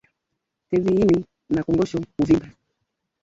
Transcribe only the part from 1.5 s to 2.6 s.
na kongosho kuvimba